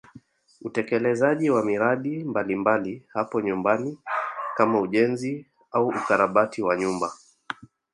Utekelezaji 0.61 1.49
wa 1.49 1.65
miradi 1.65 2.23
mbalimbali 2.23 3.03
hapo 3.07 3.41
nyumbani 3.41 3.99
kama 4.57 4.79
ujenzi 4.79 5.45
au 5.71 5.87
ukarabati 5.87 6.61
wa 6.61 6.75
nyumba 6.77 7.11